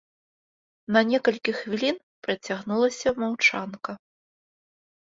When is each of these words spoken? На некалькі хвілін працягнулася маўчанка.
На 0.95 1.03
некалькі 1.09 1.51
хвілін 1.59 1.97
працягнулася 2.29 3.07
маўчанка. 3.21 3.91